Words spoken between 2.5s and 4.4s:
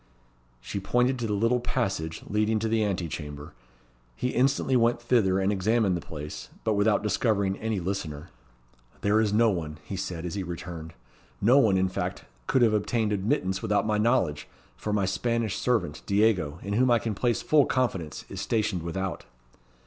to the ante chamber. He